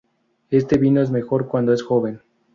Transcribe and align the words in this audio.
Este 0.49 0.79
vino 0.79 1.03
es 1.03 1.11
mejor 1.11 1.47
cuando 1.47 1.73
es 1.73 1.83
joven. 1.83 2.21